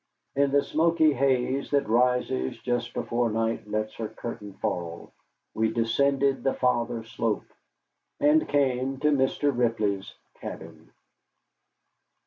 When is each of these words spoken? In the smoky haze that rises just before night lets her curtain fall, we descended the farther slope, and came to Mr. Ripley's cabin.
In 0.35 0.49
the 0.51 0.63
smoky 0.63 1.13
haze 1.13 1.69
that 1.69 1.87
rises 1.87 2.57
just 2.63 2.95
before 2.95 3.29
night 3.29 3.67
lets 3.69 3.93
her 3.97 4.07
curtain 4.07 4.53
fall, 4.53 5.13
we 5.53 5.71
descended 5.71 6.41
the 6.43 6.55
farther 6.55 7.03
slope, 7.03 7.53
and 8.19 8.49
came 8.49 8.97
to 9.01 9.11
Mr. 9.11 9.55
Ripley's 9.55 10.11
cabin. 10.39 10.91